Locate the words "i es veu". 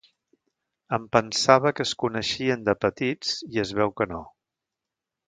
3.57-3.95